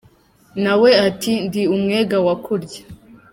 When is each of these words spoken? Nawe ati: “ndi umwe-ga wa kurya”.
Nawe 0.63 0.89
ati: 1.07 1.31
“ndi 1.45 1.61
umwe-ga 1.75 2.17
wa 2.25 2.35
kurya”. 2.45 2.81